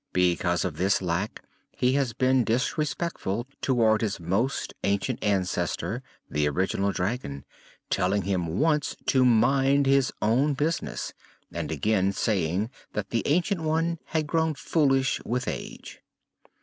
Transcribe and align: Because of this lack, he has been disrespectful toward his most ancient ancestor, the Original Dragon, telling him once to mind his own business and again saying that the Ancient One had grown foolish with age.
Because 0.13 0.65
of 0.65 0.77
this 0.77 0.99
lack, 0.99 1.43
he 1.69 1.91
has 1.93 2.11
been 2.13 2.43
disrespectful 2.43 3.45
toward 3.61 4.01
his 4.01 4.19
most 4.19 4.73
ancient 4.83 5.23
ancestor, 5.23 6.01
the 6.27 6.49
Original 6.49 6.91
Dragon, 6.91 7.45
telling 7.91 8.23
him 8.23 8.57
once 8.57 8.95
to 9.05 9.23
mind 9.23 9.85
his 9.85 10.11
own 10.19 10.55
business 10.55 11.13
and 11.51 11.71
again 11.71 12.13
saying 12.13 12.71
that 12.93 13.11
the 13.11 13.21
Ancient 13.27 13.61
One 13.61 13.99
had 14.05 14.25
grown 14.25 14.55
foolish 14.55 15.19
with 15.23 15.47
age. 15.47 15.99